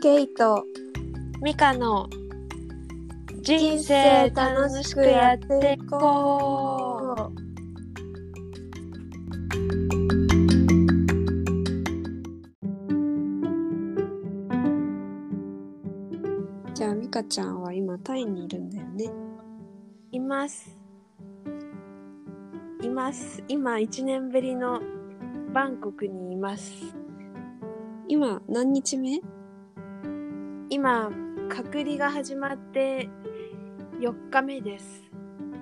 [0.00, 0.64] ケイト
[1.42, 2.08] ミカの
[3.42, 7.48] 人生楽しくやっていこう。
[16.74, 19.10] じゃあミカちゃんは今タイにいるんだよね
[20.12, 20.76] います。
[22.80, 23.42] います。
[23.48, 24.80] 今1年ぶりの
[25.52, 26.72] バンコクにいます。
[28.06, 29.20] 今何日目？
[30.78, 31.10] 今、
[31.48, 33.08] 隔離が始まって
[34.00, 35.02] 4日目です。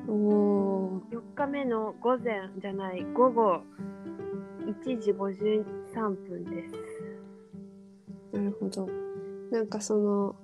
[0.06, 3.62] おお4日目の午前じゃない、午後
[4.84, 5.64] 1時53
[6.28, 6.74] 分です。
[8.34, 8.86] ーなるほど
[9.50, 10.36] なんかその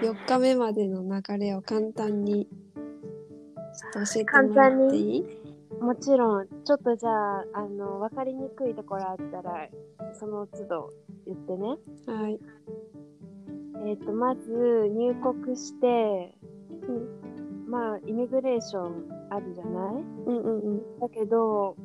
[0.00, 2.46] 4日目までの流れを簡単に
[3.92, 5.24] ちょっと教えてもらっていい？
[5.82, 9.68] もちろん、ちょっとじゃあ、あの、わかりにくいところあったら、
[10.14, 10.90] その都度
[11.26, 11.76] 言ってね。
[12.06, 12.38] はい
[13.84, 16.34] えっ、と、まず、入国して、
[17.66, 19.94] まあ、イミグレーションあるじゃない？
[20.26, 21.00] うんうんうん。
[21.00, 21.76] だけど、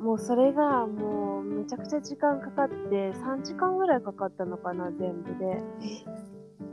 [0.00, 5.62] もうそれがもうめちゃくちゃ時間かかって、3時間ぐらいかかったのかな、全部で。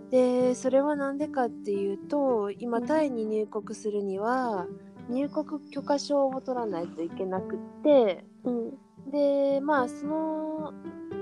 [0.10, 4.68] で、それはなんでかっていうと、今、タイに入国するには、
[5.10, 8.72] 入国許可証を取らないといけなくって、うん。
[9.12, 10.74] で、まあ、その、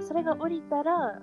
[0.02, 1.22] それが降りたら、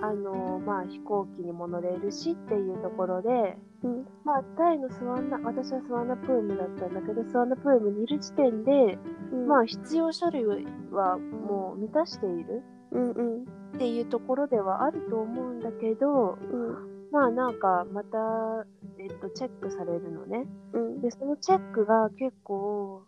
[0.00, 4.06] あの、まあ、飛行機にも乗れるしっていうところで、うん。
[4.24, 8.98] まあ、タイのスワンナ、私はスワンナプームだったんだけど、スワンナプームにいる時点で、
[9.32, 9.46] うん。
[9.46, 10.44] まあ、必要書類
[10.90, 13.42] はもう満たしているうんうん。
[13.42, 13.46] っ
[13.78, 17.08] ていうところではあると思うんだけど、うん。
[17.10, 18.66] まあ、なんか、また、
[18.98, 20.46] えっと、チェックされるのね。
[20.72, 21.00] うん。
[21.00, 23.02] で、そのチェックが結構、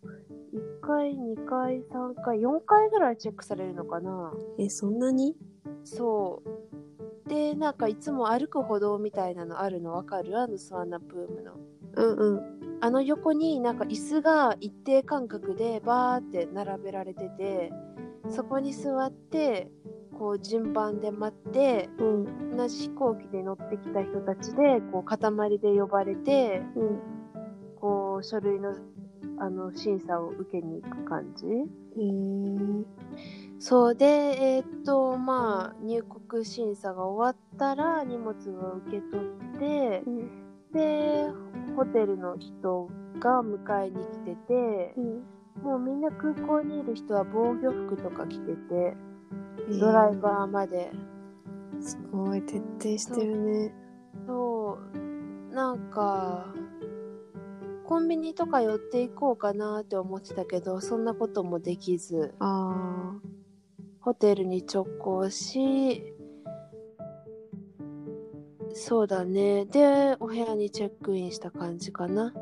[0.52, 4.32] 1回、2回、3回、4回ぐらいチェックされるのかな。
[4.58, 5.36] えそんなに？
[5.84, 6.42] そ
[7.26, 7.28] う。
[7.28, 10.38] で、なんかいつも歩く歩道みたいなのあるのわかる？
[10.38, 11.52] あのスワンナプームの。
[11.96, 12.40] うんうん
[12.80, 17.72] あの横になんか椅子が一定間隔でバーって並べられてて、
[18.28, 19.70] そこに座って、
[20.18, 25.18] こう順番で待って、うん同じ飛行機で乗ってきた人たちで、こう塊
[25.58, 27.00] で呼ばれて、うん
[27.76, 28.74] こう書類の
[29.38, 31.46] あの審査を受けに行く感じ。
[31.46, 31.64] へえ
[33.58, 39.24] そうで、えーっと、まあ、入国審査が終わったら荷物を受け取
[39.56, 40.30] ってう、ん。
[40.72, 41.26] で、
[41.76, 42.88] ホテルの人
[43.20, 45.22] が迎えに来ててう、ん。
[45.62, 48.96] もうみんな空港にいる人は防御服とか着てて、
[49.78, 50.92] ドライバーまで。
[51.80, 53.74] すごい徹底してるね。
[54.26, 54.78] そ
[55.50, 56.52] う、なんか、
[57.84, 63.14] コンビニとか寄っていこうかなって思ってたけど、そんなこともできず、あ
[64.04, 66.04] ホテルに直行し、
[68.74, 69.64] そうだね。
[69.64, 72.34] で、お部屋にチェックインした感じかな。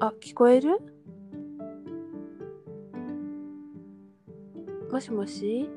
[0.00, 0.78] あ、聞こえる？
[4.92, 5.70] もしもし？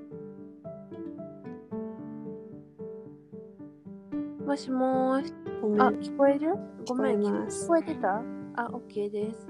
[4.46, 5.34] もしもーし。
[5.80, 6.56] あ、聞こえる？
[6.90, 8.22] ごめん、聞こえてた？
[8.56, 9.48] あ、OK です。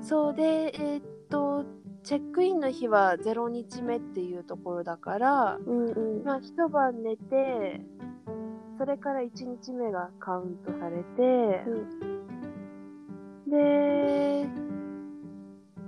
[0.00, 1.66] そうで、えーっと、
[2.04, 6.24] チェックインの日は0日目っていうところだから、うんうん。
[6.24, 7.80] まあ、一晩寝て、
[8.76, 11.64] それから1日目がカウントされて、
[13.50, 14.46] で、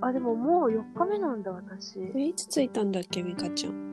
[0.00, 2.00] あ、でももう4日目なんだ、私。
[2.14, 3.86] えいつ着いたんだっけミカちゃん？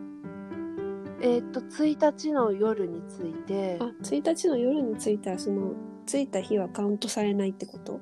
[1.19, 5.73] えーっと、1日の夜に着いて、あ1日の夜に着いたらその
[6.05, 8.00] 着いた日はカウントされないってこと？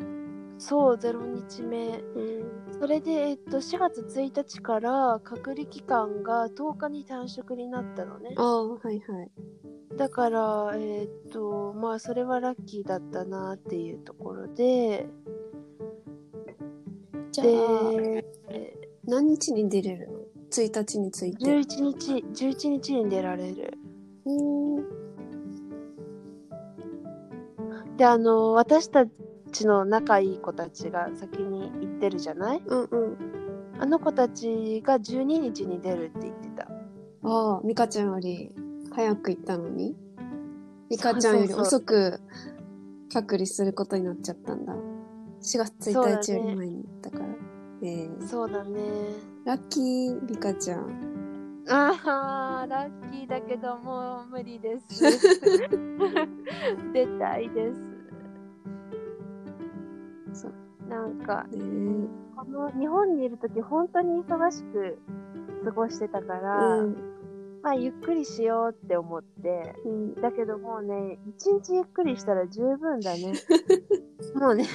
[0.59, 2.03] そう、0日目。
[2.15, 2.40] うん
[2.81, 8.33] それで、えっと、4月1日から隔離期間が10日に短縮になったのね。
[8.35, 8.41] あ。
[8.41, 9.29] あはいはい。
[9.97, 15.07] だから、えっと、まあ、それはラッキーだったなっていうところで、
[17.31, 18.25] じゃあで、
[19.05, 21.45] 何日に出れるの？1日に着いて。
[21.45, 22.15] 11日、
[22.45, 23.77] 11日に出られる。
[24.25, 24.85] うん。
[27.95, 29.11] で、あの、私たち
[29.67, 32.61] の仲いい子たちが先に行ってるじゃない？
[32.65, 33.17] うんうん
[33.79, 36.67] あの子たちが12日に出るって言ってた。
[37.23, 38.53] ああミカちゃんより
[38.93, 39.95] 早く行ったのに？
[40.89, 42.19] ミカちゃんよりそうそうそう遅く
[43.13, 47.25] 隔離することになっちゃったんだ4月1日より前に行ったから、
[47.83, 48.79] えー、そうだね。
[49.45, 55.01] ラッキーミカちゃんああ、ラッキーだけどもう無理です。
[56.93, 57.90] 出たいです。
[60.33, 60.53] そう。
[60.87, 64.97] なんか、ねこの日本にいるとき本当に忙しく
[65.63, 66.95] 過ごしてたから、うん。
[67.61, 70.15] まあゆっくりしようって思ってうん。
[70.15, 73.33] だけどもうね一日ゆっくりしたら十分だね。
[74.33, 74.65] もうね。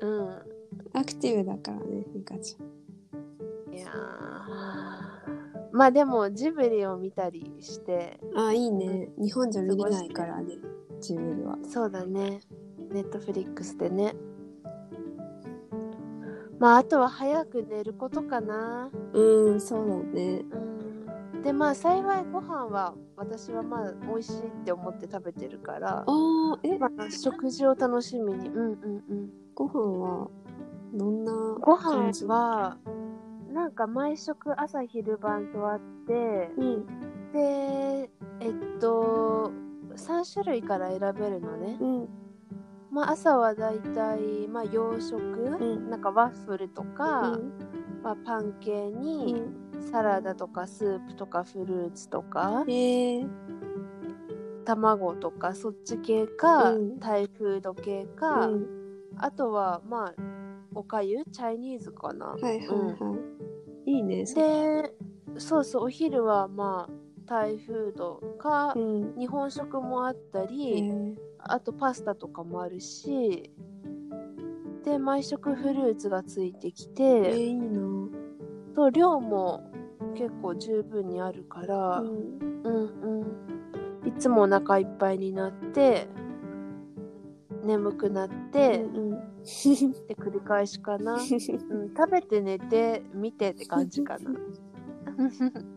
[0.00, 0.46] うん。
[0.92, 2.56] アクティブだからね、ミカち
[3.70, 3.90] いやー。
[5.72, 8.46] まあでもジブリを見たりしてゃん。
[8.48, 9.10] あ、いいね。
[9.18, 10.54] 日本じゃ見れないからね、
[11.00, 11.58] ジブリは。
[11.64, 12.40] そうだね
[12.96, 14.16] ネットフリックスでね。
[16.58, 18.90] まああとは早く寝ることかな。
[19.12, 20.42] うん、そうだね。
[21.34, 21.42] うん。
[21.42, 25.98] でまあ幸いご飯は私はまあ美味しいって思って食べてるから。
[25.98, 28.48] ああ、え、まあ、食事を楽しみに。
[28.48, 29.30] うんうんうん。
[29.54, 30.28] ご飯は、
[30.94, 32.24] どんなご感じ？
[32.24, 32.78] 飯は
[33.52, 36.86] なんか毎食朝昼晩とあってうん、
[37.32, 38.10] で
[38.40, 39.52] えっと
[39.94, 41.76] 3種類から選べるのね。
[41.80, 42.08] うん、
[42.90, 45.90] まあ朝はだいたいまあ洋食、ん。
[45.90, 47.52] なんかワッフルとか、うん、
[48.02, 49.66] まあ、パン系うにん。
[49.90, 52.72] サラダとかスープとかフルーツとかえ。
[53.20, 53.28] ー、
[54.64, 56.98] 卵とかそっち系か、うん。
[56.98, 58.66] タイフード系か、うん、
[59.18, 60.14] あとはまあ
[60.74, 61.24] おかゆ？
[61.32, 63.16] チャイニーズかな、はいはいは
[63.86, 63.90] い。
[63.90, 64.94] いいね、そで
[65.38, 66.92] そうそうお昼はまあ
[67.26, 69.14] タイフードか、うん。
[69.18, 71.16] 日本食もあったえり、ー、
[71.52, 73.50] あとパスタとかもあるし
[74.84, 77.80] で毎食フルーツがついてきえー、て、いいな。
[78.74, 79.64] と量も
[80.14, 82.38] 結構十分にあるから、うん。
[82.62, 83.56] うんうん
[84.06, 86.06] いつもお腹いっぱいになって
[87.64, 89.16] 眠くなって、うん、で
[90.14, 94.30] 繰り返しかな、うん、食べて寝て見てって感じかな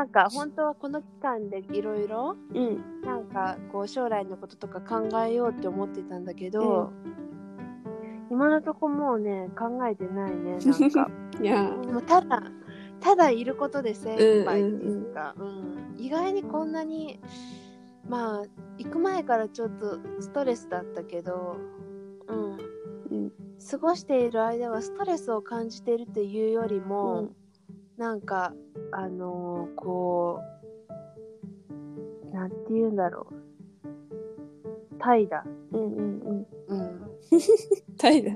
[0.00, 3.02] なんか本当はこの期間でいろいろうん。
[3.02, 6.90] なんかこう将来のこととか考えようって思ってたんだけど、
[8.30, 11.10] 今のとこもうね考えてないね なんか。
[11.42, 12.42] いや、もうただ
[13.00, 17.20] ただいることで精一杯っていうか、うん意外にこんなに
[18.08, 18.42] まあ
[18.78, 21.58] 行く前からちょっとストレスだったけど、
[22.26, 22.58] うん、
[23.10, 23.32] うん。
[23.70, 27.36] 過ごしている間はストレスを感じているというよりも、うん
[28.00, 28.54] なんか
[28.92, 30.40] あのーこ
[32.32, 33.34] うなんて言うんだろう
[34.98, 35.42] 怠惰、
[35.72, 36.46] うんうんうん。
[36.68, 37.10] うん、
[37.98, 38.32] タイだ。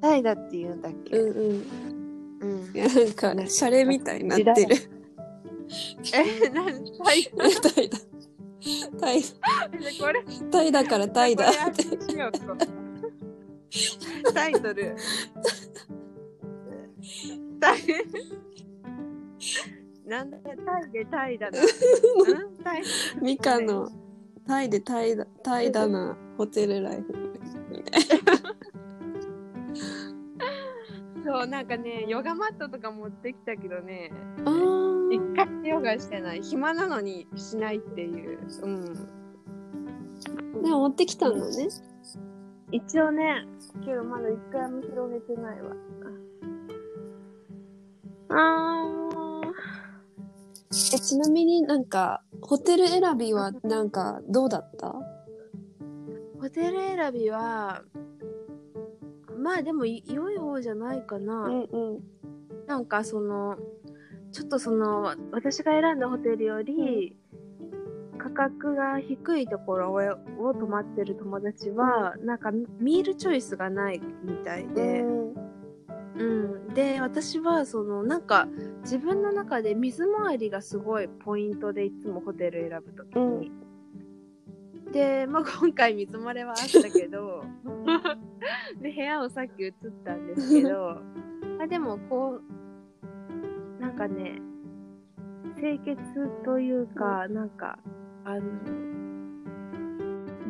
[0.00, 1.62] 怠惰って言うんだっけ、うんうん。
[2.40, 4.76] うんいや、なんか、シャレみたいになってる。
[6.14, 7.60] えなん怠惰？
[7.62, 7.98] タイだ。
[9.00, 9.22] タイ、
[10.00, 11.96] これタイだからタイだこれって。
[14.34, 14.96] タイトル。
[17.62, 17.78] タイ。
[20.04, 20.50] なんだタ
[20.80, 21.60] イでタイだな。
[21.60, 21.64] うん
[22.64, 22.82] タイ。
[23.22, 23.88] ミカの
[24.46, 27.14] タイでタイだ、タイだな、ホテルライフ。
[31.24, 34.10] そう、なんかね、ヨガマットとか持ってきたけどね、
[35.12, 36.42] 一回ヨガしてない。
[36.42, 38.40] 暇なのにしないっていう。
[38.62, 38.84] うん。
[40.62, 41.68] でも持ってきたんだね。
[42.72, 43.46] 一応ね、
[43.84, 45.76] けどまだ一回も広げてないわ。
[48.32, 49.52] あー。
[50.94, 54.94] え、ちなみになんか、ホテル選びはなんか、どうだった？
[56.40, 57.82] ホテル選びは、
[59.38, 61.48] まあでもい良い方じゃないかな。
[61.48, 62.00] んうん。
[62.66, 63.56] なんかその、
[64.32, 67.16] ちょっとその、私が選んだホテルより、
[68.18, 69.96] 価格が低いところを
[70.48, 75.04] を泊まってる友達は、なんかミールチョイスがないみたいで、う
[75.38, 75.51] ん
[76.14, 76.24] う
[76.70, 78.46] ん、で私はそのなんか
[78.82, 83.50] 自分の中で水回りがすごいポイントでいつもホテル選ぶときに、
[84.92, 87.44] で、まあ、今回水漏れはあったけど
[88.80, 89.72] で部屋をさっき移っ
[90.04, 90.98] たんですけど
[91.60, 92.40] あでもこ
[93.78, 94.40] うなんかね
[95.58, 95.96] 清潔
[96.44, 97.78] というか、なんか
[98.24, 98.42] あの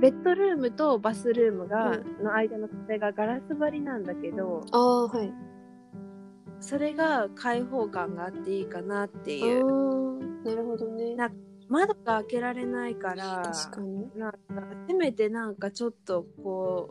[0.00, 5.32] ベッドルームとバスルームが、の間の壁がガラス張りなんだけど、ああ、はい。
[6.62, 9.66] それが開放感があっていいかなってあいう。
[9.66, 11.16] ーなるほどね。
[11.16, 11.30] な
[11.68, 14.08] 窓が開けられないから、確かに。
[14.16, 14.38] なんか
[14.88, 16.88] せめてなんかちょっとこ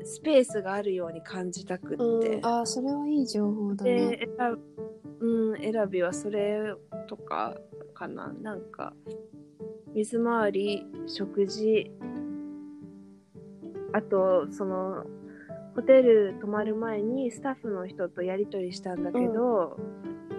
[0.00, 2.46] う、スペースがあるように感じたくってうん、。
[2.46, 4.10] ああ、それはいい情報だね。
[4.10, 4.58] で、選
[5.18, 6.74] ぶ、うん、選びはそれ
[7.08, 7.56] とか
[7.92, 8.32] かな。
[8.40, 8.94] なんか、
[9.94, 11.90] 水回り、食事、
[13.92, 15.06] あと、その、
[15.76, 19.76] ホテル泊まる前にスタッフの人とやり取りしたんだけど、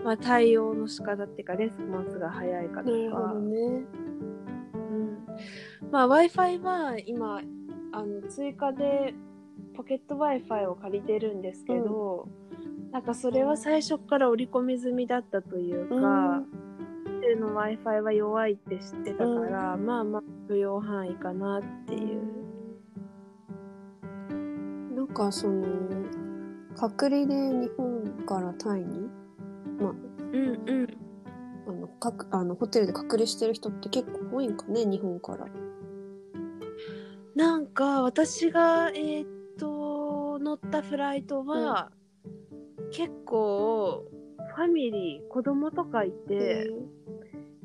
[0.04, 3.34] まあ対応の仕方っていうかレスポンスが早いかとか。
[3.34, 3.58] ど、ね。
[4.74, 5.18] うん、
[5.92, 7.42] まあ Wi-Fi は今
[7.92, 9.14] あの追加で
[9.76, 12.28] ポケット Wi-Fi を借りてるんですけど、
[12.92, 16.46] なんかそれは最初から織り込み済みだったというか、うん。
[17.14, 22.37] ホテルの Wi-Fi は弱いって知ってたから、まあまあ許容範囲かなっていう。
[25.18, 25.66] かその
[26.78, 29.10] 隔離で日本からタイに、
[29.80, 30.88] まうんうん。
[31.66, 35.48] あ、あの各あのホテルで隔離してる人って結構多いんかね日本から。
[37.36, 39.28] なんか私がえーっ
[39.60, 41.92] と乗ったフライトは、
[42.92, 44.06] 結構
[44.56, 46.70] ファミリー子供とかいて、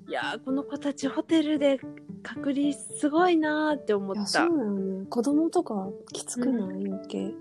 [0.08, 1.80] いやーこの子たちホテルで
[2.22, 4.26] 隔離すごいなーって思った。
[4.26, 7.26] そうだよね子供とかきつくない、余計。
[7.28, 7.34] い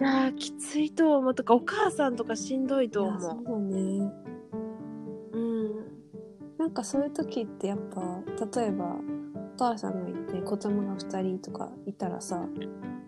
[0.00, 4.12] やーきついと思うとかお母さんとかしんどいといやそう思だね。
[5.32, 5.38] う。
[5.38, 5.70] うん。
[6.58, 8.00] なんかそういう時ってやっぱ
[8.60, 9.00] 例えばお
[9.58, 12.44] 母さんがいて子供が2人とかいたらさ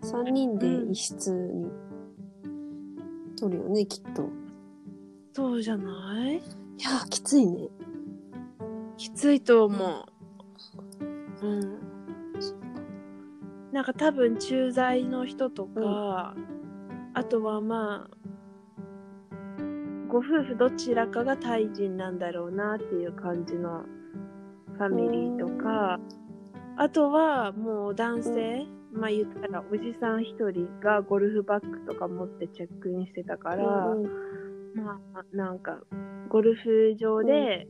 [0.03, 1.71] 3人で一室に
[3.39, 4.29] 取るよね、きっと。
[5.33, 6.37] そうじゃない？
[6.37, 6.39] い
[6.83, 7.67] やーきついね。
[8.97, 10.05] きついと思
[11.41, 11.45] う。
[11.45, 11.79] うん。
[13.71, 16.35] なんか多分駐在の人とか、
[17.13, 18.17] あとはまあ、
[20.07, 23.83] ご夫婦どちらかがタイ人なんだろうなっていう感じの
[24.77, 25.99] ファミリーとか、
[26.77, 33.65] あとはもう男性、まあ言ったらおじさん一人がゴルフバッグとか持ってチェックインしてたから、
[34.75, 35.81] まあ、なんか、
[36.29, 37.67] ゴルフ場で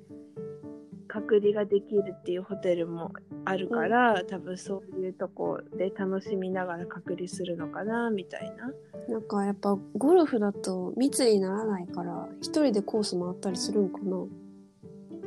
[1.08, 3.12] 隔離ができるっていうホテルも
[3.46, 8.72] あるから、多分そういうとこで楽しみながら隔離するのかな、みたいな。
[9.08, 14.26] なんかやっぱゴルフだと密にならないから一人でコース回ったりするんかな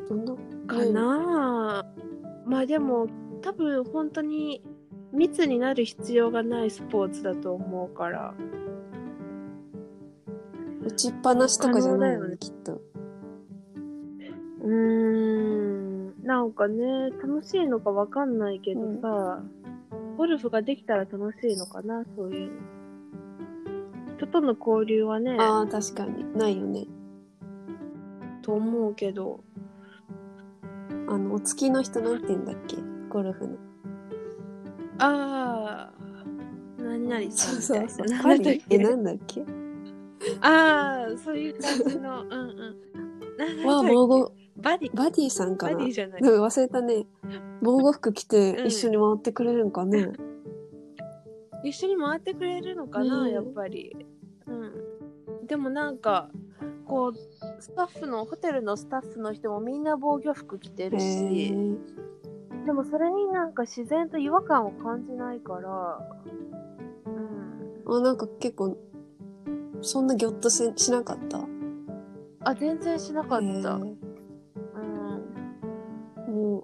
[0.08, 0.36] どんな？
[0.66, 1.86] かなあ
[2.44, 3.06] まあでも、
[3.42, 4.62] 多分本当に
[5.12, 8.34] 密になる必要がないスポーツだと思うから。
[10.82, 12.80] 打ちっぱなしとかじゃないよねきっと。
[14.62, 19.42] うーん、なんかね、楽しいのかわかんないけどさ、
[20.16, 22.50] ゴルフができたら楽しいのかな、そういう。
[22.50, 22.56] の。
[24.18, 26.24] 人との交流はね、ああ確かに。
[26.36, 26.86] ないよね。
[28.42, 29.40] と思うけど、
[31.08, 32.76] あのお付きの人なんて言うんだっけ？
[33.08, 33.56] ゴルフの。
[34.98, 35.92] ああ、
[36.78, 38.22] 何々さんみたいな。
[38.22, 39.42] パなんだっリえけなんだっけ？
[40.42, 42.76] ああ、そういう感じの、うんうん。
[43.38, 43.94] なんわあだっけ？
[43.94, 46.22] 防護バディ、バディさんかなバディじゃない。
[46.22, 47.06] なんか忘れたね。
[47.62, 50.12] 防護服着てうん一緒に回ってくれるんかね。
[51.64, 53.94] 一緒に回ってくれるのかな、うんやっぱり。
[54.46, 55.46] うん。
[55.46, 56.30] でもなんか、
[56.86, 57.14] こう、
[57.60, 61.76] スタッフの、ホテルのスタッフの人もみんな防御服着てへるし、ー
[62.66, 66.00] でもそれになんか自然と違和感を感じないから、
[67.86, 67.96] うん。
[67.96, 68.76] あなんか結構
[69.82, 71.40] そんなギョッとししなかった？
[72.44, 73.46] あ、全然しなかった。
[73.46, 73.94] ー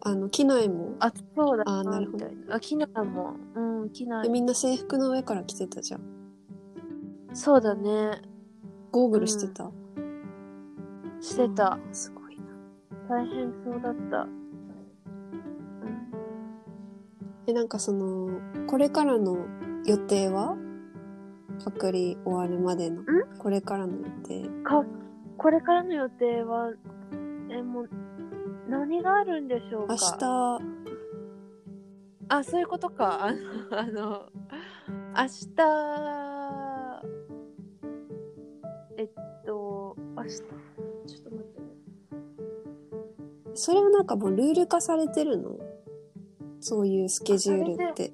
[0.03, 2.27] あの機内もあ、そうだあなるほど。
[2.51, 3.35] あ、機内も。
[3.55, 4.29] うん、機内で。
[4.29, 6.01] みんな制服の上から着てたじゃん。
[7.33, 8.23] そうだね。
[8.93, 9.71] ゴーグルしてた？
[11.21, 12.45] してたすごいな。
[13.09, 14.23] 大変そうだった。
[14.23, 14.31] うん。
[17.47, 19.37] えなんかそのこれからの
[19.85, 20.57] 予定は？
[21.65, 23.03] 隔離終わるまでの
[23.39, 24.47] これからの予定。
[24.63, 24.85] か、
[25.39, 26.73] これからの予定は、
[27.51, 27.91] え、もう、
[28.69, 29.95] 何があるんでしょうか？
[29.95, 30.63] 明日
[32.29, 33.27] あ、そういうことか。
[33.27, 33.39] あの、
[33.71, 34.27] あの、
[35.17, 35.63] 明日、
[38.99, 39.11] えっ
[39.45, 40.49] と、明日、ちょっ
[41.23, 41.67] と待ってね。
[43.55, 45.59] それはなんかもうルール化されてるの？
[46.59, 48.13] そういうスケジュールって。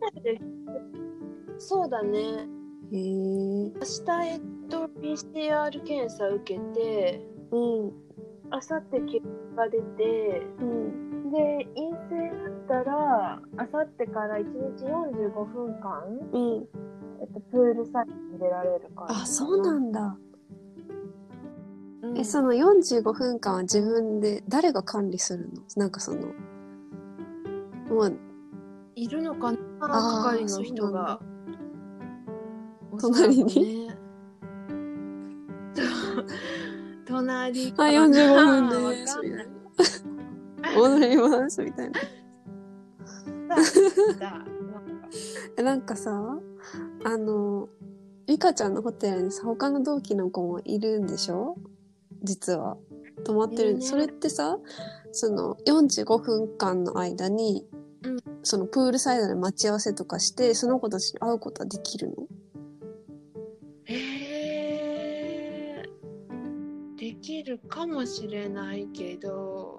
[1.59, 2.19] そうだね。
[2.19, 2.99] へえ。
[2.99, 7.61] 明日、えっと、PCR 検査受けて、うん。
[7.61, 7.93] 明
[8.51, 11.31] 後日結果出て、うん。
[11.31, 12.31] で、陰性
[12.69, 14.43] だったら、明後日から1
[14.77, 16.69] 日45分間、うん。
[17.21, 19.13] えっと、プールサイドに出られるから。
[19.23, 20.17] あ、そうなんだ。
[22.03, 25.63] うんえ、その45分間は自分で誰が管理するの？
[25.77, 26.27] なんかその、
[27.89, 28.19] もう、
[28.97, 29.59] いるのかな？
[29.79, 31.21] 係の人が。
[33.01, 33.82] 隣に？
[37.13, 37.73] 隣。
[37.73, 39.15] かあ、45分でわす。
[39.17, 40.77] かんない。
[40.77, 42.01] 踊ります、みたいな。
[45.57, 46.39] だなんかさ、
[47.05, 47.69] あの、
[48.27, 51.57] リカちゃんのホテルにさ、他の同期の子もいるんでしょ？
[52.23, 52.77] 実は。
[53.25, 53.83] 泊まってる。
[53.83, 54.59] それってさ、
[55.13, 57.67] その45分間の間に、
[58.05, 58.17] うん。
[58.43, 62.15] そのプールサイドで待ち合わせとかして、その子たちに会うことはできるの？
[63.85, 64.22] へえ
[67.23, 69.79] きるかもしれないけど。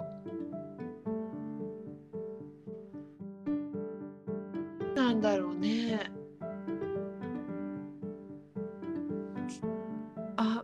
[4.96, 6.10] なんだろうね。
[10.38, 10.64] あ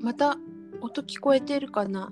[0.00, 0.38] また
[0.80, 2.10] 音聞こえてるかな？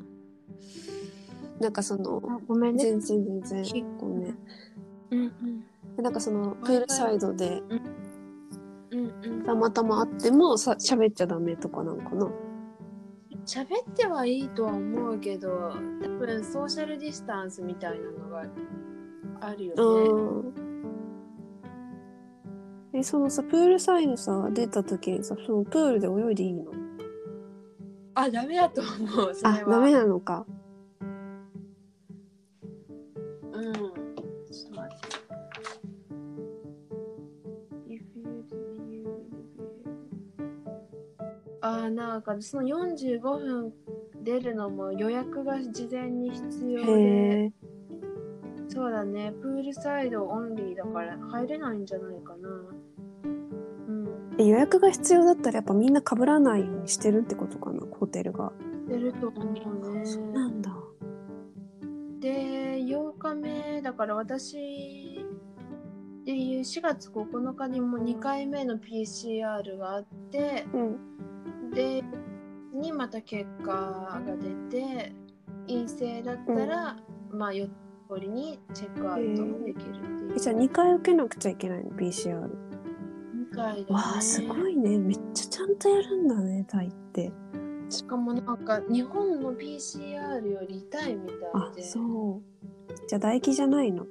[1.61, 2.85] なんかその、ごめんね。
[2.85, 3.65] 全然全然。
[3.65, 4.39] きごめん。
[5.11, 5.61] うんうん。
[5.97, 7.63] でなんかそのプールサイドで
[8.91, 9.43] うんうん。
[9.45, 12.31] たまたま会ってもさ喋っちゃダメとかなんかな？
[13.45, 15.49] 喋ってはいいとは思うけど
[16.03, 18.45] 多分ソーシャルディスタンスみたいなのが
[19.41, 19.83] あるよね。
[19.83, 20.55] うん。
[22.95, 26.71] え、そのさ、プールサイドさ、出た時にさ、そのプールで泳いでいいの？
[28.15, 29.59] あダメだと思うそれは。
[29.63, 30.45] あ、ダメなのか。
[41.63, 43.73] あーなんかその45分
[44.23, 47.53] 出るのも予約が事前に必要で。
[48.69, 58.51] そうだねプールサイドオンリーだから入れないんじゃないかなうんえ予約が必要だったらやっぱみんな被らないようにしてるってことかな、ホテルが。
[58.89, 59.53] 出ると思う
[59.95, 60.75] ねそうなんだ。
[62.21, 65.27] で8日目だから私
[66.25, 71.12] でいう4月9日にも2回目の PCR があってうん。
[71.75, 72.03] で
[72.75, 74.21] にまた結果が
[74.71, 75.13] 出て
[75.67, 76.97] 陰性だったら、
[77.31, 77.73] まあ予通
[78.21, 82.41] りにチェックアウトもできるっていうえ、じゃあ2回受けなくちゃいけないの ?PCR。
[82.41, 84.99] 2回だねわあ、すごいね。
[84.99, 87.31] めっちゃちゃんとやるんだね、タイって。
[87.89, 92.43] しかもなんか日本の PCR より痛いみたあい、でそう。
[93.09, 94.07] じゃあ唾液じゃないの？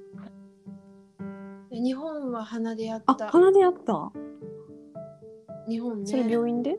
[1.70, 4.12] で日本は鼻でやっあ、た鼻でやった
[5.68, 6.78] 日本ねそれ病院で？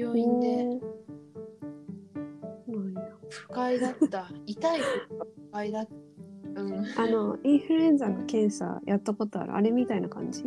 [0.00, 0.80] 病院で。
[3.28, 4.28] 不快だった。
[4.46, 4.80] 痛い。
[4.80, 5.86] 不快だっ
[6.54, 6.62] た。
[6.62, 6.84] うん。
[6.96, 9.54] あの、インフルエンザの検査やったことある？
[9.54, 10.44] あれみたいな感じ？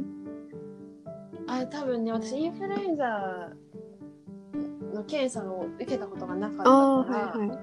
[1.47, 3.51] あ多分ね私インフルエンザ
[4.93, 6.75] の検査を受けたことがなかったから。
[6.75, 7.59] はいはい。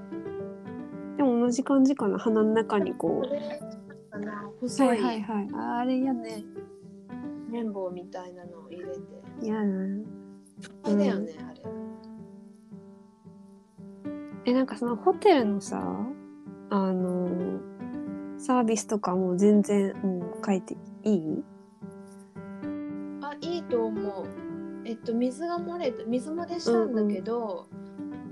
[1.17, 2.19] でも同じ感じかな？
[2.19, 3.29] 鼻の中にこう。
[4.61, 5.49] 細はいはいはい。
[5.81, 6.45] あれやね。
[7.51, 9.01] 綿棒みたいなのを入れて。
[9.43, 10.05] いやな。
[10.83, 11.61] あれだよね、あれ。
[14.47, 15.83] え、なんかそのホテルのさ、
[16.71, 17.61] あの
[18.39, 21.45] サービスとかも全然もう書いていい？
[23.23, 24.27] あいいと思う。
[24.85, 27.69] えっと水が漏れて水漏れしたんだけど、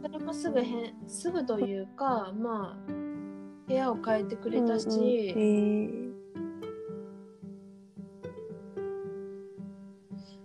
[0.02, 2.92] それもすぐへんすぐというかまあ
[3.66, 5.02] 部屋を変えてくれたし、うんうん。
[5.04, 6.08] へー。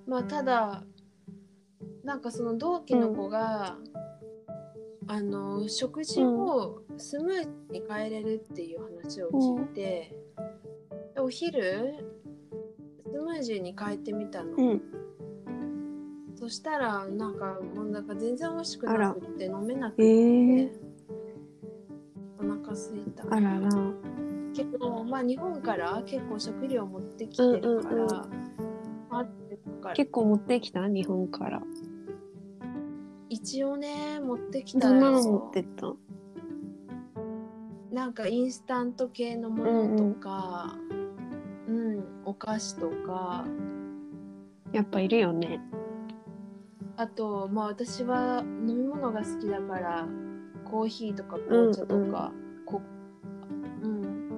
[0.06, 0.84] まあただ
[2.04, 3.78] なんかその同期の子が、
[5.08, 10.16] あの食事をスムージーに変えれるっていう話を聞いて、
[11.14, 12.06] でお昼
[13.12, 14.82] スムージーに変えてみたの、うん。
[16.36, 20.70] そしたらなんかもうなんか全然美味しくなくって飲めなくて、えー、
[22.40, 23.24] お腹すいた。
[23.30, 23.70] あらら。
[24.54, 28.10] けどまあ日本から結構食料持ってきてるから、うんうんうん。
[29.10, 29.96] あってるから。
[29.96, 30.88] 結構持ってきた？
[30.88, 31.62] 日本から。
[33.34, 35.96] 一応ね持ってきたどんなよの持ってった？
[37.92, 40.78] なんかインスタント系のものとか、
[41.68, 43.46] うんお菓子とか。
[44.72, 45.60] やっぱいるよね。
[46.96, 50.08] あとまあ私は飲み物が好きだから
[50.64, 52.32] コーヒーとか紅茶とか、
[52.66, 52.82] こ
[53.82, 54.30] うん。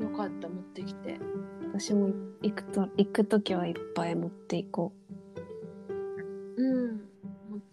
[0.00, 1.18] よかった持ってきて。
[1.74, 2.10] 私も
[2.42, 5.01] 行くと、行くときはいっぱい持っていこう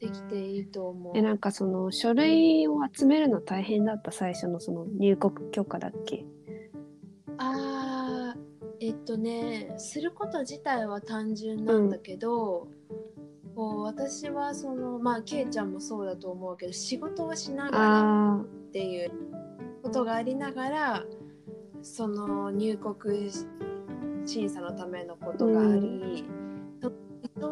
[0.09, 1.13] てきていいと思う。
[1.13, 6.25] うえ、なんかその書類を集めるの大変だった最初のその入国許可だっけ？
[7.37, 8.39] あー
[8.81, 12.67] えっとねすること自体は単純なんだけど、
[13.55, 19.11] こう私はそのまあケイちゃんもそうだと思うけど仕事をしながらあっていう
[19.83, 21.03] ことがありながら
[21.81, 23.29] その入国
[24.25, 26.25] 審査のためのことがあり、
[26.81, 26.89] ちょ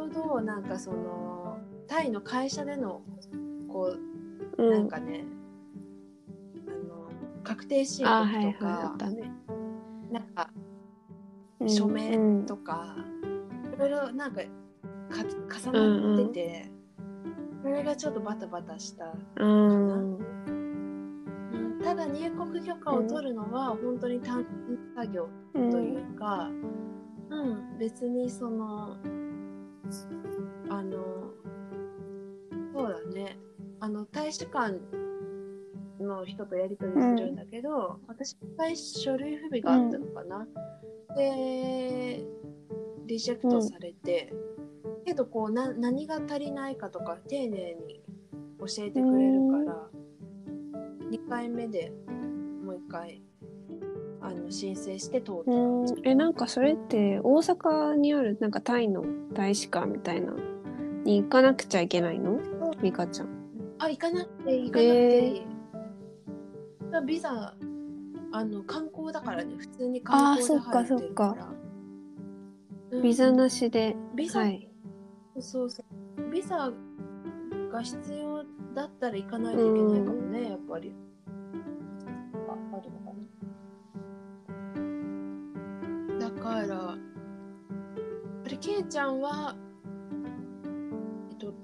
[0.06, 1.57] うどなんかその
[1.88, 3.02] タイの会社での
[3.70, 4.72] こあ、ううん。
[4.72, 5.26] なんかね、
[6.68, 7.10] あの
[7.44, 8.16] 確定申告
[8.54, 9.32] とかはいあっ、たね。
[10.12, 10.52] なんか
[11.60, 12.96] うん署名うんとか、
[13.74, 14.50] いろいろなんかか
[15.70, 16.72] 重なってて、
[17.64, 20.18] それがちょっとバタバタした、うん。
[20.18, 20.20] う
[21.80, 26.50] ん、ただ入国許可を取るのは本当に単純作業うんというか、
[27.30, 28.98] うん別にその
[33.10, 33.38] ね。
[33.80, 34.80] あの大使館
[36.00, 40.48] の人とやり取りするんだけど、私一回書類不備があったのかな、
[41.16, 42.26] で
[43.06, 44.34] リジェクトされて、
[45.06, 48.02] けどこうな何が足りないかとか丁寧に
[48.60, 49.90] 教えてくれるから、
[51.12, 51.94] 2回目で
[52.64, 53.22] もう1回
[54.22, 55.86] あの申請して通ったうん。
[56.04, 60.34] えなんかそれって大阪にあるなんかタイの大使館みたいな
[61.06, 62.40] に行かなくちゃいけないの？
[62.82, 63.28] ミカちゃん。
[63.80, 64.66] あ行かなくていい。
[64.66, 65.48] 行かなくていい、だか
[66.92, 67.56] らビザ
[68.32, 69.56] あの観光だからね。
[69.58, 71.36] 普通に観光で入ってるから。
[71.36, 71.54] あーそっか。
[72.92, 73.02] うん。
[73.02, 74.70] ビザなしで、ビザはい。
[75.40, 75.86] そうそう
[76.32, 76.72] ビザ
[77.72, 80.94] が必要だったら行かないといけないかもね、やっぱり。
[82.50, 83.14] ああるのか
[86.20, 86.98] なだからあ
[88.50, 89.67] れケイちゃんはえっと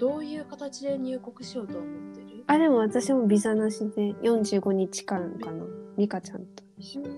[0.03, 2.43] どういう形で入国しようと思ってる？
[2.47, 5.63] あでも私もビザなしで45日間かな。
[5.95, 6.61] ミカちゃんと。
[6.77, 7.17] 一緒うんうん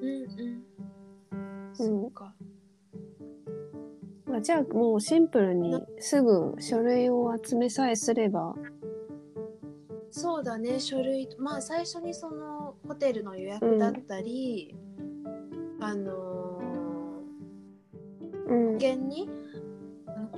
[0.00, 0.62] うん
[1.32, 1.74] うん。
[1.74, 2.32] そうか。
[4.32, 8.54] あじゃあもうシンプルにすぐ書類を集めさえすれば。
[10.12, 11.28] そうだね書類。
[11.40, 14.76] まあ最初にそのホテルの予約だったり、
[15.80, 16.12] あの
[18.46, 18.74] うん。
[18.74, 19.28] 保険に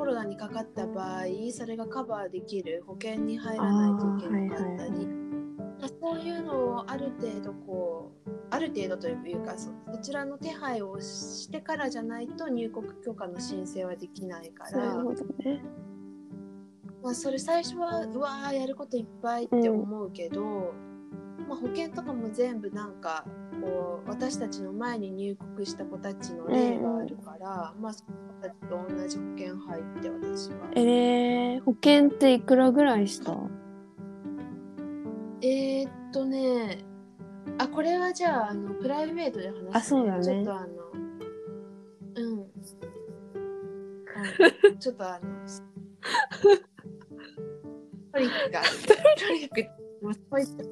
[0.02, 14.88] コロナにかかった場合それがカバーできる保険に入らないといけなかったり、まあそういうのをある程度こうある程度というかそそちらの手配をしてからじゃないと入国許可の申請はできないから。
[14.88, 15.62] なるほどね。
[17.00, 20.74] まあ、それ最初はうわーやることいっぱいって思うけど、
[21.48, 23.24] まあ、保険とかも全部なんか
[23.62, 30.56] こう私たちの前に入国した子たちの例があるから、まあその子たちと同じ保険入って私は。
[30.74, 33.36] えー、保険っていくらぐらいした？
[35.42, 36.84] えー、っとね
[37.58, 40.24] あこれはじゃああのプライベートで話す、あそうだね。
[40.24, 40.66] ちょっとあの
[42.16, 42.40] うん。
[44.14, 45.28] あ ちょっとあの
[48.12, 50.64] トリックが トリックもうそういった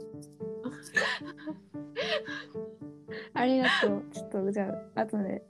[3.35, 4.03] ありがとう。
[4.13, 5.43] ちょっとじゃあ後で。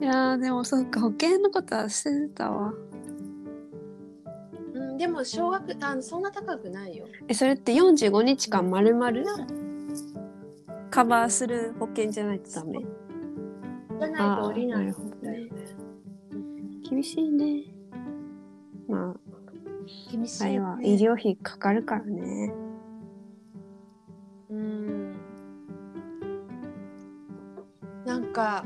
[0.00, 2.72] いやーでもそっか保険のことは捨ててたわ。
[4.74, 7.06] うん、でも小学あのそんな高くないよ。
[7.28, 9.24] えそれって45日間まるまる
[10.90, 12.78] カバーする保険じゃないとダメ？
[12.78, 14.94] じゃないと降りないね。
[16.88, 17.64] 厳しいね。
[18.88, 19.14] ま
[20.10, 22.52] 厳しい、ああれは医療費かかるからね
[24.50, 25.16] うん。
[28.04, 28.64] なんか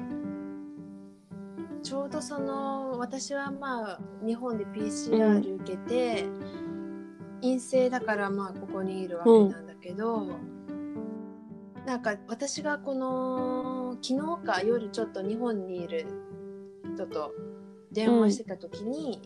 [1.83, 6.25] ちょうどその私はまあ日本で PCR 受けて、
[7.43, 10.27] 陰性だからまあここにいるわけなんだけど、
[11.85, 16.07] なんか私がこの昨日か夜ちょっと日本にいる
[16.95, 17.35] 人と
[17.93, 19.21] 電話してた時に、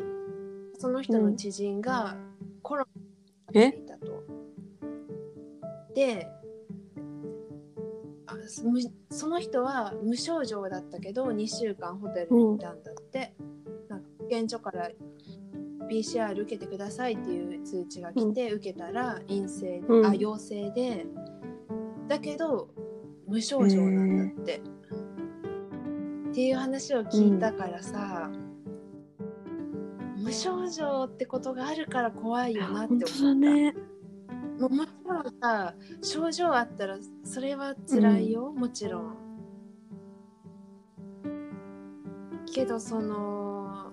[0.79, 2.17] その人の知人が
[2.63, 2.85] コロ
[3.53, 4.25] ナにいたと。
[5.95, 6.38] であ
[8.49, 13.35] その人は無症状だったけど2週間ホテルにいたんだって、
[13.89, 14.91] なんか保健所から
[15.91, 20.07] PCR 受けてくださいっていう通知が来て、受けたら陰性、うん。
[20.07, 21.07] あ陽性で。
[22.09, 22.69] だけど
[23.27, 24.63] 無症状なんだって、
[26.31, 28.31] っていう話を聞いたからさ、
[30.17, 32.95] 無症状ってことがあるから怖いよなって
[34.61, 34.98] 思った。
[35.19, 39.17] もさ症状あったらそれは辛いよ、もちろん。
[42.53, 43.93] けどその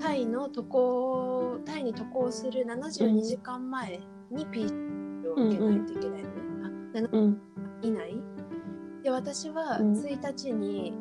[0.00, 6.34] タイの渡航タイに渡航する72時間前に PCR を受けないといけないのね。
[6.94, 7.40] あ7うん。
[7.82, 8.16] 以内。
[9.02, 9.92] で私はうん。
[9.92, 10.94] 1日に、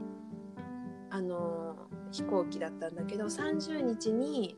[1.09, 1.75] あの
[2.11, 4.57] 飛行機だったんだけど30日に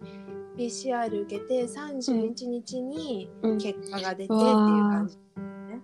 [0.60, 3.58] PCR 受けて31日にうん。
[3.58, 5.82] 結果が出てっていう感じ、ね、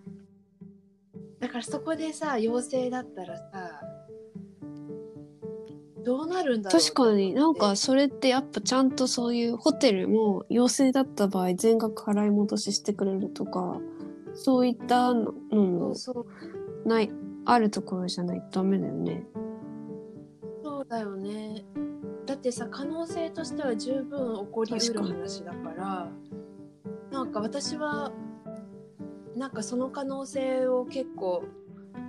[1.40, 3.82] だからそこでさ陽性だったらさ
[6.04, 13.80] どうなるんだろう確かになんかそれってやっぱちゃんとそういうホテルも陽性だった場合全額払い戻ししてくれるとか
[14.34, 16.26] そういったのそも
[16.86, 17.10] ない
[17.46, 19.26] あるところじゃないとダメだよね。
[20.64, 21.64] そうだよね
[22.26, 26.10] だってさ可能性としては十分起こりうる話だから
[27.12, 28.12] なんか私は
[29.36, 31.44] なんかその可能性を結構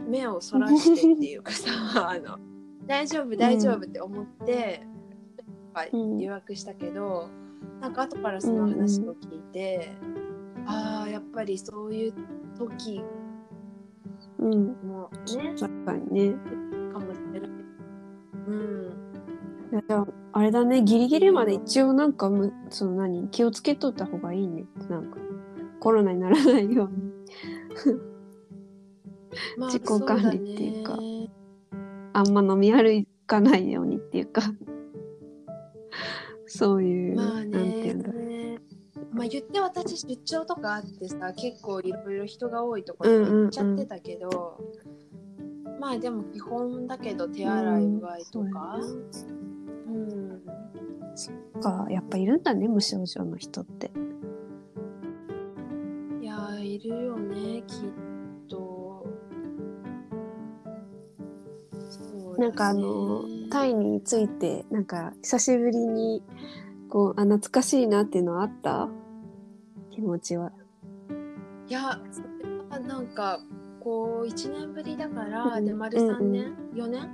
[0.08, 1.70] 目をそらしてっていうかさ
[2.10, 2.38] あの
[2.86, 4.86] 大丈夫大丈夫って思って、
[5.76, 7.28] か予約したけど、
[7.80, 9.92] なんか後からその話を聞いて、
[10.66, 12.14] ああやっぱりそういう
[12.56, 13.02] 時
[14.38, 14.66] うん。
[14.84, 16.34] もね、確かにね。
[16.92, 17.50] かもしれない。
[18.48, 18.85] うん。
[19.72, 24.64] いやじゃあ、あれだね、ギリギリまで一応なんかむ、その何、気をつけとった方がいいね。
[24.88, 25.18] なんか、
[25.80, 26.96] コロナにならないように。
[29.58, 31.30] ま自己管理っていうかね
[32.14, 34.42] あんま飲み歩かないようにっていうか。
[36.46, 38.22] そういう、まあなんていうんだろう。
[38.22, 38.58] ね。
[39.12, 44.58] まあ言って私出張とかあってさ結構いろいろ人が多いところに行っちゃってたけど、
[45.80, 49.10] まあでも基本だけど手洗いうがいとか、うん
[51.60, 53.90] か、やっぱいるんだね、無症状の人って。
[56.20, 57.78] いやーいるよねきっ
[58.48, 59.06] と。
[61.88, 62.00] そ
[62.32, 66.22] うだねなんかあの、タイについて、なんか久しぶりに、
[66.88, 68.88] こう、あ、懐かしいなっていうのはあった？
[69.90, 70.52] 気持ちは。
[71.68, 72.28] いやそれ
[72.70, 73.40] はなんか
[73.80, 77.08] こう1年ぶりだから、うんで丸3年、4年？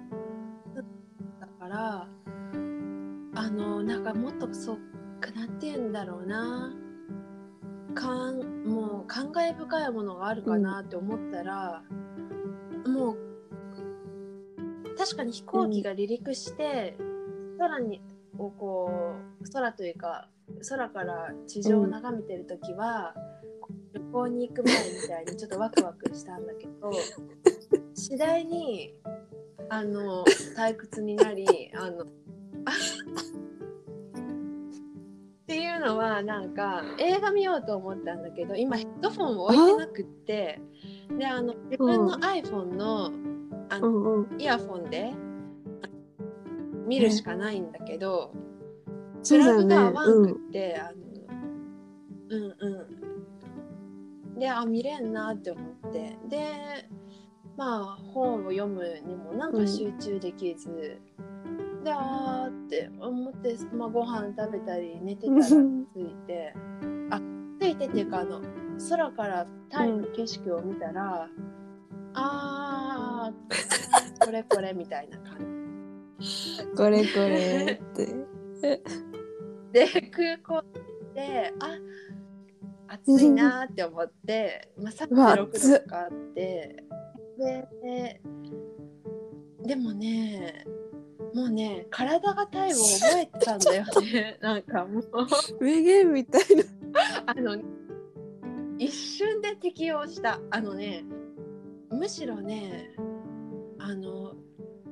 [1.41, 2.09] だから
[3.42, 4.78] あのなんかもっとそっ
[5.20, 6.72] かなんて言うんだろうな。
[7.92, 11.83] かんもう感慨深いものがあるかなって思ったら、
[12.87, 13.18] もう
[14.96, 16.96] 確かに飛行機が離陸して、
[17.59, 18.00] 空に
[18.38, 20.28] をこう空というか
[20.68, 23.12] 空から地上を眺めてる時は、
[23.92, 26.92] 旅行に行く前みたいにちょっとワクワクしたんだけど
[27.94, 28.94] 次第に
[29.68, 30.24] あの
[30.57, 32.07] 退屈になりあの
[35.62, 40.61] いうのはなんか映画見ようと思ったんだけど今ヘッドフォンを置いてなくって
[41.18, 43.12] であの自分の iPhone の
[43.72, 44.40] あのうんうん。
[44.40, 45.12] イヤフォンで
[46.87, 48.35] 見るしかないんだけど、
[49.27, 50.98] プラグが合わんくって、あの
[52.29, 54.38] うんうん。
[54.38, 56.18] であ見れんなって思って。
[56.29, 56.90] で
[57.57, 61.01] まあ本を読むにもなんか集中できず、
[61.85, 66.55] であーって思って、まあ、ご飯食べたり寝てたらついて
[67.11, 67.21] あ
[67.61, 68.40] ついてっていうかあの
[68.88, 71.29] 空からタイの景色を見たら、
[72.14, 75.38] あーこれこれみたいな感
[76.18, 76.64] じ。
[76.77, 78.33] これこれって。
[79.73, 80.62] で空港
[81.14, 81.79] であ
[82.95, 86.85] 暑いなーって思って、まあ、うわ36度とかあって
[87.38, 88.21] でで
[89.64, 90.64] でもね
[91.35, 94.38] もうね体がタイを覚えてたんだよね。
[94.42, 95.05] なんかもう。
[95.61, 96.64] 名言みたいな。
[97.27, 97.57] あの
[98.79, 100.40] 一瞬で適応した。
[100.51, 101.05] あのね
[101.90, 102.95] むしろね
[103.79, 104.35] あの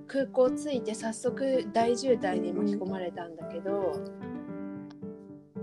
[0.07, 3.92] 空港着いて早速大渋滞に巻き込まれたんだけど、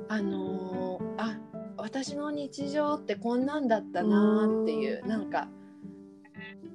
[0.08, 1.38] あのあ
[1.78, 5.50] 私の日常ってこんなんだったなーっていうなんか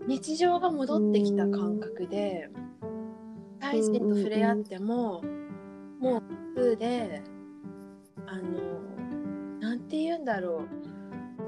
[0.07, 2.51] 日常が戻ってきた感覚で
[3.63, 5.23] 大人と触れ合っても
[6.01, 6.23] もう
[6.55, 7.23] 普通で
[8.27, 8.43] あの
[9.61, 10.83] なんて言うんだろう。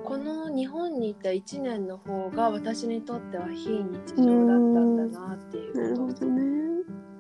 [0.05, 6.27] この日本にいた1年の方が私にとっては非日常だったんだなっていうこと。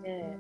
[0.02, 0.38] で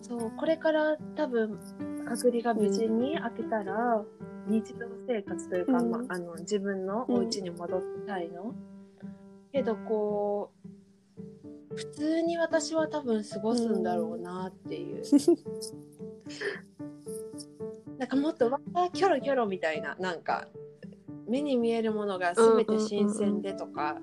[0.00, 1.58] そうこれから多分
[2.06, 4.04] 隔離が無事に開けたら、
[4.46, 5.90] 日常生活というか、うん。
[5.90, 8.54] まあ、あの自分のお家に戻ってたいの、
[9.52, 10.63] けどこう
[11.74, 15.02] 普通に私は多分過ごすんだろうなっていう、
[17.98, 20.46] なんかもっとわーキョロキョロみたいななんか
[21.28, 23.98] 目に見えるものが全て新鮮でとか、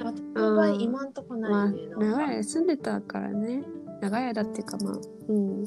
[0.00, 1.96] 私の場合うん今んとこまあ、ないね、な。
[1.96, 3.62] んか長い間住んでたからね。
[4.00, 4.94] 長い間っていうかまあ、
[5.28, 5.60] うん。
[5.60, 5.66] うん。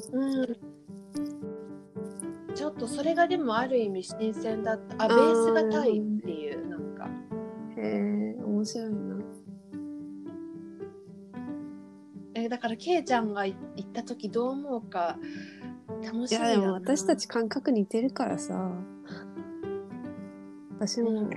[2.54, 5.04] ちょっとそれがでもある意味新鮮だった。
[5.04, 7.08] あベースがタイっていうなんか。
[7.76, 9.09] へえ、面白いな。
[12.34, 15.18] えだからケイちゃんがい行った時どう思うか
[16.04, 16.60] 楽しいや、みだな。
[16.60, 18.72] でも私たち感覚似てるからさ。
[20.78, 21.28] 私も、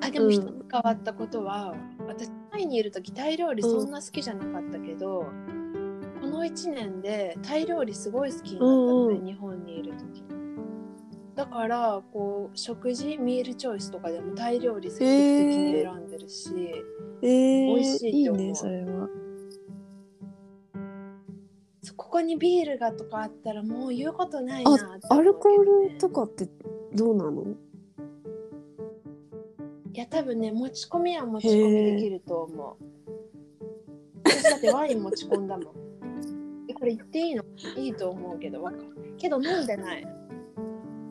[0.00, 0.32] あでもうん。
[0.32, 1.74] 一つ変わったことは、
[2.06, 5.26] 私タイにいる時タイ料理そんな好きじゃなかったけど、
[6.20, 10.24] この1年でタイ料理すごい好きになったので、うん日本にいる時。
[11.34, 16.50] だからこう食事ミールチョイスとかでもタイ料理積極的に選んでるし、
[17.22, 18.42] えー、美味しいと思う。
[18.42, 19.08] いいね、それは。
[22.14, 26.48] そここにビールがとかあったらもう言うことないなって思うけどね、アルコールとかって
[26.94, 27.42] どうなの？
[27.42, 27.46] い
[29.98, 32.84] や多分ね持ち込みは持ち込みできると思う。
[34.24, 35.74] 私だってワイン持ち込んだもん。
[36.68, 37.42] でこれ言っていいの？
[37.76, 38.84] いいと思うけどわかる
[39.18, 40.06] けど飲んでない。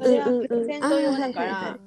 [0.02, 1.78] それはプレゼント用だから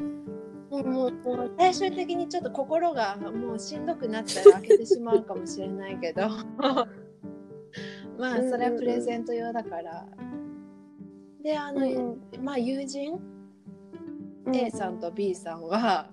[0.68, 6.28] もうもうもう最終的にちょっと心がもうしんどくなったら開けてしまうかもしれないけど
[8.18, 10.06] まあそれはプレゼント用だから
[11.42, 13.18] であの、うんまあ友人？
[14.46, 16.08] うん A さんと B さんは、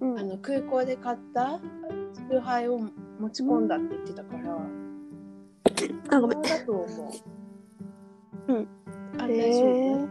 [0.00, 1.58] うんあの空港で買った
[2.28, 2.78] 酎ハイを
[3.18, 4.58] 持ち込んだって言ってたから、
[6.10, 6.42] あ、ごめん。
[6.42, 7.12] だと思
[8.48, 8.52] う。
[8.52, 8.68] うん。
[9.18, 10.08] あへ大丈ー夫。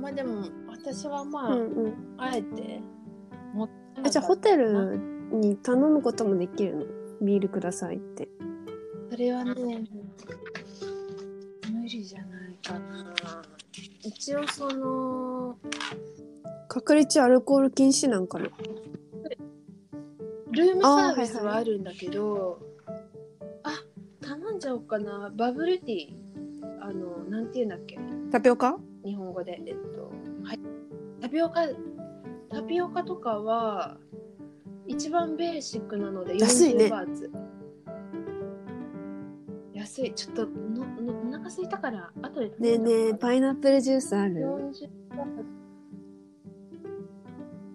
[0.00, 1.94] まあでも私はまあ、うんうん。
[2.16, 2.80] あえて
[3.52, 3.68] 持っ
[4.02, 4.96] てじゃあホテル
[5.32, 6.86] に頼むこともできるの？
[7.26, 8.28] ビールくださいって。
[9.10, 9.54] それはね
[11.72, 13.14] 無理じゃないかな。
[14.02, 15.56] 一応その
[16.68, 18.46] 確率アルコール禁止なんかな。
[20.52, 22.60] ルームサービスはあるんだけど
[23.62, 23.72] あ,、
[24.20, 25.32] 頼んじゃおうかな。
[25.36, 26.14] バブルティー。
[26.82, 27.98] あのなんていうんだっけ？
[28.32, 28.76] タピオカ？
[29.04, 30.10] 日本語でえっと
[30.44, 30.60] はい。
[31.20, 31.66] タピオカ
[32.48, 33.96] タピオカとかは
[34.86, 36.86] 一番ベーシックなので安いね。
[36.86, 37.24] 40バーツ。
[37.24, 37.49] 安い
[39.86, 44.80] ちょっとののお腹空いたから後でねえねえ、パイナップルジュースある？40バーツ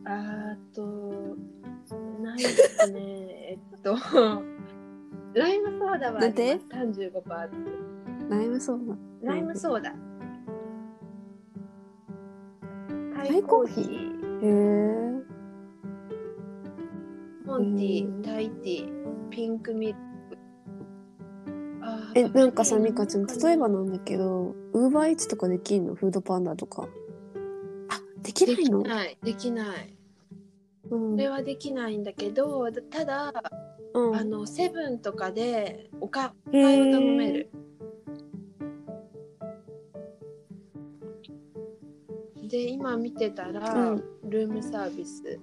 [0.05, 1.35] あーと
[2.21, 2.99] ないですね。
[3.57, 3.95] えっと
[5.33, 7.55] ライムソーダはあります35バーツ
[8.29, 8.87] ライムソー
[9.23, 9.31] ダ。
[9.33, 9.93] ライムソーダ。
[13.15, 14.41] タイコーヒー？
[14.43, 15.23] へえ。
[17.45, 18.21] モンティうん。
[18.21, 19.99] ー、タイティー、ピンクミル
[22.17, 25.95] え、なんかさ、ミカちゃん、例えばなんだけど、ウーバーイーツとかできんの？
[25.95, 26.87] フードパンダとか。
[27.89, 29.97] あ、できなできいのない、できない。
[30.89, 33.33] うんこれはできないんだけど、ただ、
[33.93, 37.49] うんあの、セブンとかでおか、おへかゆー頼める。
[42.47, 45.39] で、今見てたら、うんルームサービス。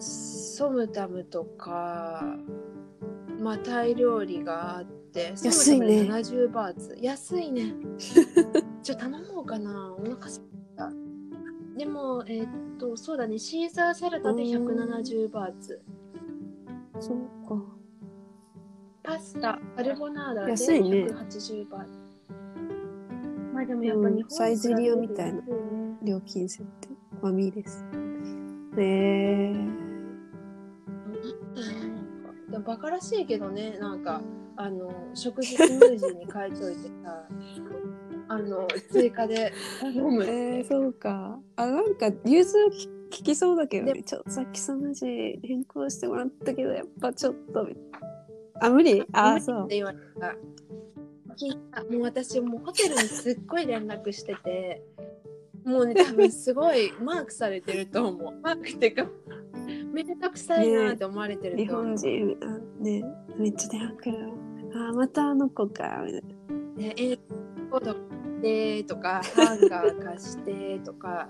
[0.00, 2.38] ソムタムとか、
[3.40, 6.96] まあ、タイ料理があって、ソ安いねムタムで70バーツ。
[7.00, 7.74] 安いね。
[8.82, 9.94] ちょ、頼もうかな。
[9.94, 10.90] お腹すいた。
[11.76, 15.80] でも、えーっと、そうだね、シーザーサラダで170バーツ。
[17.00, 17.62] そうか。
[19.02, 21.98] パスタ、カルボナーラで安いね180バーツ。
[23.54, 25.40] まあでもやっぱ日本うんサイゼリアみたいな
[26.02, 26.88] 料金設定。
[27.20, 27.84] ファミレス。
[28.76, 29.52] へえ。
[29.52, 29.89] で
[32.60, 34.20] もバカらしいけどねなんか
[34.56, 37.26] あの食事スムージーに変えといてさ
[38.28, 41.40] あの追加で頼むって、えー、そうか。
[41.56, 42.58] あ、なんか、融通
[43.10, 43.94] 聞きそうだけどね。
[43.94, 45.04] でちょっとさっきその字
[45.42, 47.66] 変更してもらったけど、やっぱちょっと。
[48.60, 49.04] あ、無理？
[49.10, 49.64] あ、そう。
[49.64, 50.36] って言われた
[51.40, 54.82] 聞いたもう私もうホテルにすっごい連絡してて
[55.64, 59.06] もうね多分すごいマークされてると思うマークっていうか
[59.92, 61.72] めんどくさいなって思われてる日と。
[61.74, 63.04] 思う、本人、あね、
[63.36, 64.88] めっちゃ電話来るわ。
[64.88, 66.40] あ、またあの子か、みたいな。
[66.76, 67.16] ね、え
[67.70, 67.96] コード
[68.40, 71.28] でとかハンガー貸してとか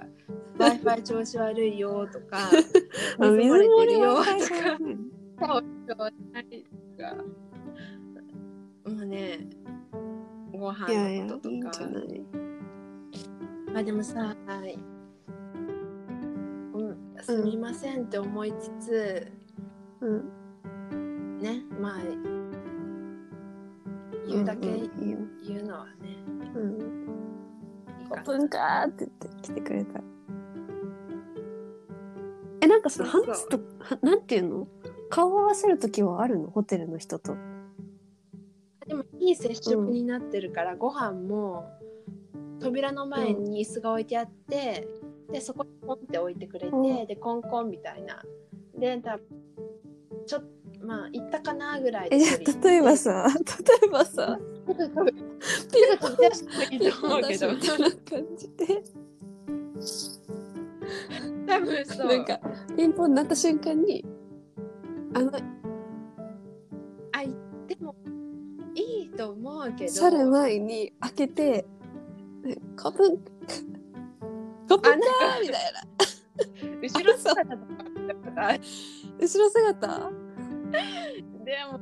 [0.58, 2.38] w i f i 調子悪いよとか
[3.18, 4.78] あ、水漏れよはとか
[5.88, 7.16] とか。
[8.86, 9.48] もうね
[10.52, 12.22] ご飯いやいや、のこととかじゃない。
[13.72, 14.36] まあでもさ、
[17.22, 19.26] すみませんって思いつつ、
[20.00, 21.38] うん。
[21.38, 22.00] ねまあ
[24.28, 24.68] 言うだけ。
[24.68, 26.16] 言うのはね、
[26.54, 26.78] うん。
[28.10, 30.00] オープンかーって言って来てくれた。
[32.60, 34.68] え、なんかさ、そうそう話すと、はなんていうの？
[35.08, 36.50] 顔合わせるときはあるの？
[36.50, 37.36] ホテルの人と。
[38.86, 41.64] でもいい接触になってるから、ご飯も
[42.60, 44.86] 扉の前に椅子が置いてあって、
[45.32, 47.06] でそこにポンって置いてくれて、うん。
[47.06, 48.22] でコンコンみたいな。
[48.78, 49.26] で多分
[50.26, 57.52] ちょっとまあ行ったかなぐらいで例えばさ、例えばさ、ピピンポン飛び出してもいいと思うけど。
[57.52, 58.82] みたいな感じで、
[61.46, 62.06] 多分そう。
[62.06, 62.40] なんか、
[62.76, 64.04] ピンポンになった瞬間に、
[65.14, 65.32] あの、
[67.12, 67.34] あ行っ
[67.66, 67.94] ても
[68.74, 69.92] いいと思うけど。
[69.92, 71.66] 去る前に開けて、
[72.42, 73.18] ねカプン、
[74.70, 75.06] カプンか
[75.40, 75.80] みたいな。
[76.80, 77.66] 後ろ姿と
[79.18, 80.10] 後ろ姿？
[81.44, 81.80] でも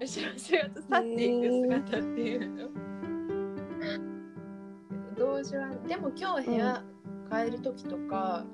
[0.00, 2.68] 後ろ姿去っていく姿っていうの、
[5.16, 6.84] 同時はでも今日部屋
[7.30, 8.44] 変える時とか、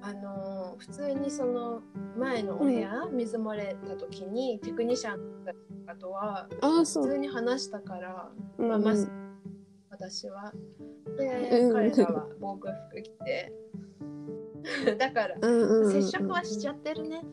[0.00, 1.82] あのの普通にその
[2.16, 5.52] 前のお部屋、水漏れた時にテクニシャンと
[5.86, 6.48] かとは。
[6.60, 9.10] 普通に話したから、うんまあまず
[9.90, 10.52] 私は。
[11.18, 13.52] で、うん彼らは防空服着て。
[14.98, 17.24] だから、うんうんうん接触はしちゃってるね。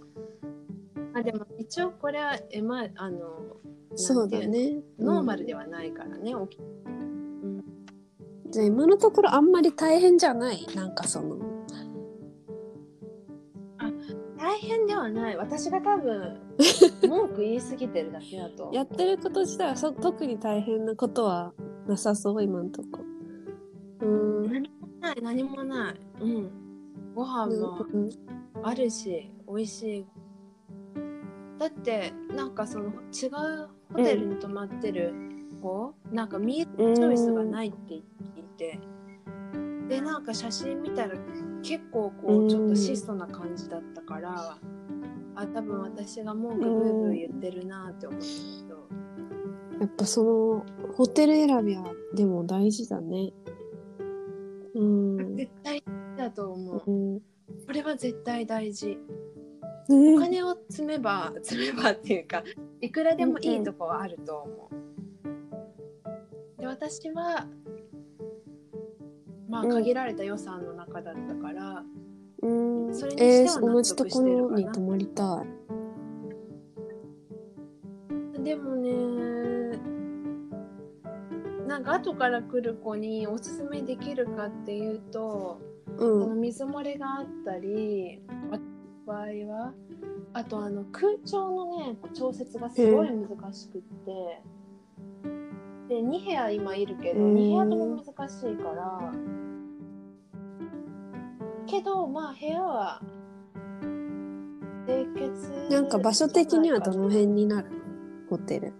[1.13, 3.19] あでも一応これはえまああの
[3.95, 4.81] そうだね。
[4.99, 5.15] の？
[5.15, 5.47] ノーマルで。
[5.47, 6.33] ではないからね。
[6.49, 6.61] 起き
[8.51, 10.65] じゃあ今のところあんまり大変じゃない？
[10.75, 11.37] なんかその。
[14.37, 15.37] 大変ではない。
[15.37, 16.37] 私が多分
[17.09, 18.69] 文句言いすぎてるだけだと。
[18.73, 21.53] やってること自体はそ特に大変なことは
[21.87, 23.04] なさそう、今のところ。
[24.01, 24.51] うーん。
[24.51, 25.95] 何もない何もない。
[26.21, 26.49] うん。
[27.13, 28.09] ご飯もうん
[28.63, 30.05] あるし美味しい。
[31.57, 35.13] だってなんかその違うホテルに泊まってる
[35.61, 38.03] 子、なんかミールチョイスがないって聞い
[38.57, 38.79] て、
[39.87, 41.15] でなんか写真見たら
[41.63, 44.57] 結構こうんうちょっと質素な感じだったから、
[45.35, 48.31] あ多分私が文句ブーブー言ってるなって思ったけ
[48.67, 48.87] ど、
[49.79, 53.31] やっぱそのホテル選びはでも大事だね。
[54.75, 55.35] うん。
[55.35, 55.83] 絶対
[56.17, 56.91] だと思う。
[56.91, 57.21] うん
[57.65, 58.97] これは絶対大事。
[59.87, 62.43] おね金を積めば積めばっていうか
[62.81, 64.75] いくらでもいいとこはあると思う。
[66.59, 67.45] で私は
[69.47, 71.83] まあうん限られた予算の中だったから、
[72.41, 72.47] う
[72.89, 75.47] んそれにえー、しては納同じとこ得してるかなろに泊まりたい。
[78.43, 78.89] でもね
[81.67, 85.59] なんか後から来る子におすすめできるかっていうと、
[85.97, 86.41] うそのん。
[86.41, 88.21] 水漏れがあったり
[89.05, 89.73] 場合は
[90.33, 94.41] あとあの空調のね調節がすごい難しくって、
[95.89, 99.13] で2部屋今いるけど、うん2部屋とも難しいから。
[101.67, 103.01] けどまあ部屋は
[104.85, 107.75] 清潔なんか場所的にはどの辺になるの？
[108.29, 108.73] ホテル。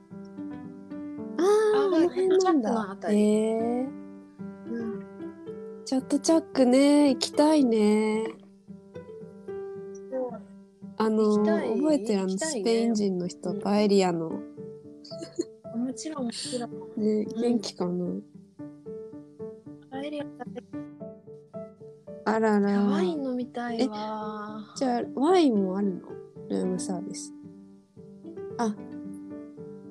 [2.15, 3.87] 辺なんチャックのだえー、
[4.71, 5.05] うん。
[5.85, 8.27] チャットチャックね、行きたいね。
[10.97, 14.29] あの覚えてるあのスペイン人の人、うんパエリアの。
[14.29, 16.71] もちろんもちろん。
[16.95, 18.05] ね、元気かな？
[20.01, 20.63] 帰りは食べ
[22.23, 22.81] あらら。
[22.81, 24.73] ワイン飲みたいわ。
[24.77, 26.01] じゃあ、ワインもあるの？
[26.49, 27.33] ルームサービス。
[28.57, 28.73] あ、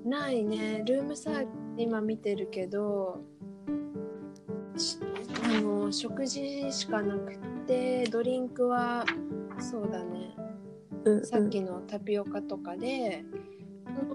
[0.06, 0.82] ないね。
[0.86, 3.20] ルームサービス今見てるけど
[4.76, 4.98] し
[5.44, 9.04] あの食事しかなくてドリンクは
[9.58, 10.34] そうだね。
[11.04, 11.26] うん、うん。
[11.26, 13.44] さっきのタピオカとかで、うん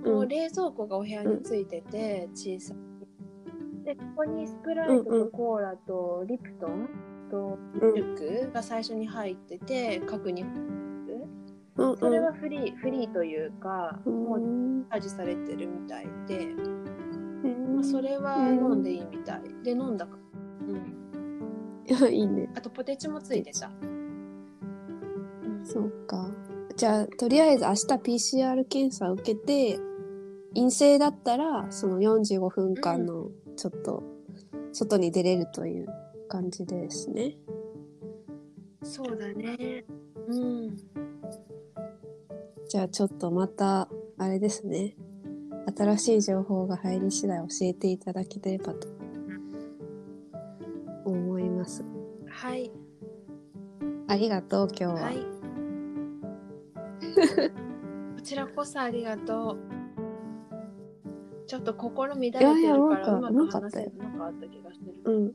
[0.03, 3.85] もう冷蔵庫がお部屋についてて、小さい。
[3.85, 6.89] でここにスプライトとうんうんコーラとリプトン
[7.31, 7.93] とうん。
[7.93, 10.43] ミルクが最初に入ってて角に
[11.77, 16.78] うん、それはフリー、フリーというか、うん、もううんチャージされてるみたいで、うん
[17.79, 19.41] まあ、それは飲んでいいみたい。
[19.63, 20.17] で、飲んだか。
[20.67, 21.85] うん。
[21.87, 22.49] いや、いいね。
[22.53, 23.71] あと、ポテチもついてた。
[23.81, 26.29] うんそうか。
[26.75, 29.79] じゃあ、とりあえず明日 PCR 検査を受けて、
[30.55, 34.03] 陰性だったら、その45分間の、ちょっと、
[34.73, 35.87] 外に出れるという
[36.27, 37.37] 感じですね。
[38.83, 39.85] そうだね。
[40.27, 40.77] うん。
[42.67, 44.95] じゃあ、ちょっとまた、あれですね。
[45.75, 48.87] 新しい情報が入り次第教えていただければと
[51.05, 51.83] 思います。
[52.27, 52.71] はい。
[54.07, 54.93] ありがとう、今日は。
[54.93, 55.17] はい。
[58.15, 59.57] こちらこそありがとう。
[61.47, 64.69] ちょっと心乱れてるからうまく話せなかった気が。
[65.05, 65.31] うん。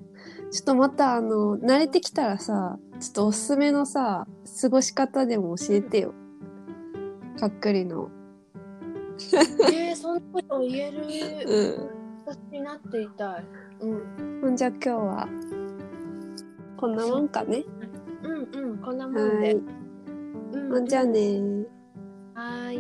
[0.51, 4.27] ちょっとまた、あの、慣れてきたらさ、ちょっとおすすめのさ、
[4.61, 6.15] 過ごし方でも教えてよ。
[7.39, 8.11] かっくりの。
[9.73, 11.05] えー、そんなこと言える
[11.47, 12.05] うん。
[12.27, 13.45] 私になっていたい。
[13.81, 14.41] うん。
[14.41, 15.29] ほんじゃ今日は、
[16.77, 17.65] こんなもんかね。
[18.23, 19.47] うんうん、こんなもんで。
[19.47, 19.55] はい。
[19.55, 19.85] うん
[20.71, 21.65] ほんじゃあねー。
[22.35, 22.79] はーい。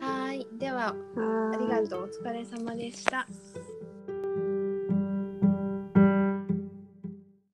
[0.00, 0.46] はーい。
[0.58, 1.56] では、はーい。
[1.56, 2.04] ありがとう。
[2.04, 3.26] お疲れ様でした。